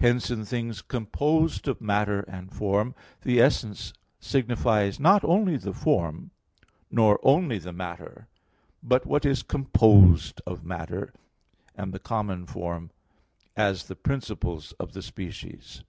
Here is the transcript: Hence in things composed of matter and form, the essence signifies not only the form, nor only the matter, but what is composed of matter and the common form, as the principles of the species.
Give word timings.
Hence 0.00 0.30
in 0.30 0.44
things 0.44 0.82
composed 0.82 1.66
of 1.66 1.80
matter 1.80 2.20
and 2.28 2.52
form, 2.52 2.94
the 3.22 3.40
essence 3.40 3.94
signifies 4.20 5.00
not 5.00 5.24
only 5.24 5.56
the 5.56 5.72
form, 5.72 6.30
nor 6.90 7.18
only 7.22 7.56
the 7.58 7.72
matter, 7.72 8.28
but 8.82 9.06
what 9.06 9.24
is 9.24 9.42
composed 9.42 10.42
of 10.46 10.62
matter 10.62 11.14
and 11.74 11.94
the 11.94 11.98
common 11.98 12.44
form, 12.44 12.90
as 13.56 13.84
the 13.86 13.96
principles 13.96 14.72
of 14.72 14.92
the 14.92 15.00
species. 15.00 15.82